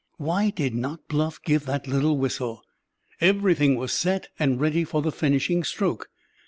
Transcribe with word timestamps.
Why 0.17 0.49
did 0.49 0.73
not 0.73 1.07
Bluff 1.07 1.39
give 1.43 1.65
that 1.67 1.85
little 1.87 2.17
whistle? 2.17 2.63
Everything 3.19 3.75
was 3.75 3.93
set, 3.93 4.29
and 4.39 4.59
ready 4.59 4.83
for 4.83 5.03
the 5.03 5.11
finishing 5.11 5.63
stroke. 5.63 6.09